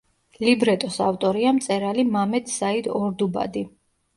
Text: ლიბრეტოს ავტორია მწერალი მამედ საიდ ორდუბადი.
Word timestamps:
ლიბრეტოს 0.45 0.95
ავტორია 1.07 1.51
მწერალი 1.59 2.07
მამედ 2.17 2.51
საიდ 2.55 2.91
ორდუბადი. 3.03 3.65